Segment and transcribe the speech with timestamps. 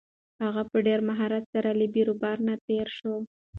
[0.43, 3.13] هغه په ډېر مهارت سره له بېروبار نه تېر شو.